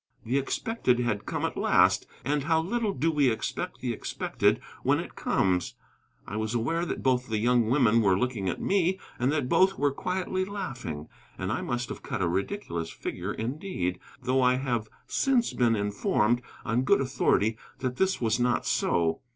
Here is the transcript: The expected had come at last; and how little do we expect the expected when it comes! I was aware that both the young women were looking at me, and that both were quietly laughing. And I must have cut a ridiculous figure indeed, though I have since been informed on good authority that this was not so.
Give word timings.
The 0.25 0.39
expected 0.39 0.97
had 0.99 1.27
come 1.27 1.45
at 1.45 1.55
last; 1.55 2.07
and 2.25 2.45
how 2.45 2.59
little 2.59 2.91
do 2.91 3.11
we 3.11 3.29
expect 3.29 3.81
the 3.81 3.93
expected 3.93 4.59
when 4.81 4.97
it 4.99 5.13
comes! 5.15 5.75
I 6.25 6.37
was 6.37 6.55
aware 6.55 6.87
that 6.87 7.03
both 7.03 7.27
the 7.27 7.37
young 7.37 7.69
women 7.69 8.01
were 8.01 8.17
looking 8.17 8.49
at 8.49 8.59
me, 8.59 8.99
and 9.19 9.31
that 9.31 9.47
both 9.47 9.77
were 9.77 9.91
quietly 9.91 10.43
laughing. 10.43 11.07
And 11.37 11.51
I 11.51 11.61
must 11.61 11.89
have 11.89 12.01
cut 12.01 12.23
a 12.23 12.27
ridiculous 12.27 12.89
figure 12.89 13.31
indeed, 13.35 13.99
though 14.19 14.41
I 14.41 14.55
have 14.55 14.89
since 15.05 15.53
been 15.53 15.75
informed 15.75 16.41
on 16.65 16.81
good 16.81 16.99
authority 16.99 17.59
that 17.77 17.97
this 17.97 18.19
was 18.19 18.39
not 18.39 18.65
so. 18.65 19.19